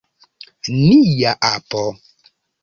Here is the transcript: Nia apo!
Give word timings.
Nia 0.77 1.35
apo! 1.51 1.85